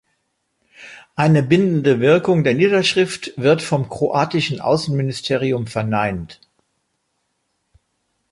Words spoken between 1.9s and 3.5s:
Wirkung der Niederschrift